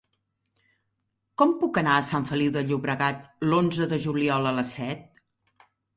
[1.41, 5.23] Com puc anar a Sant Feliu de Llobregat l'onze de juliol a les set?